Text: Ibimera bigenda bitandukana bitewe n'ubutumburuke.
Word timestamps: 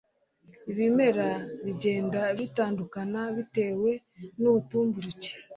Ibimera 0.71 1.29
bigenda 1.65 2.21
bitandukana 2.39 3.21
bitewe 3.35 3.91
n'ubutumburuke. 4.41 5.31